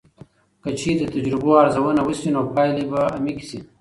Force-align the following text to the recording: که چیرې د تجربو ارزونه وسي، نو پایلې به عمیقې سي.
که 0.63 0.69
چیرې 0.79 0.95
د 0.99 1.03
تجربو 1.15 1.49
ارزونه 1.61 2.01
وسي، 2.03 2.29
نو 2.35 2.41
پایلې 2.55 2.83
به 2.91 2.99
عمیقې 3.17 3.45
سي. 3.49 3.59